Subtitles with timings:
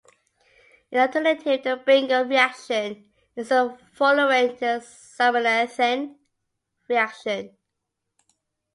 [0.91, 6.15] An alternative to the Bingel reaction is a fullerene diazomethane
[6.89, 7.55] reaction.